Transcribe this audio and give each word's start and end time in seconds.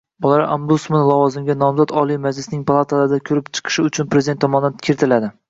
Bolalar 0.25 0.43
ombudsmani 0.53 1.01
lavozimiga 1.09 1.55
nomzod 1.63 1.93
Oliy 2.03 2.19
Majlisning 2.23 2.65
palatalari 2.73 3.21
ko‘rib 3.31 3.53
chiqishi 3.59 3.87
uchun 3.91 4.11
Prezident 4.17 4.43
tomonidan 4.47 4.83
kiritiladi 4.89 5.33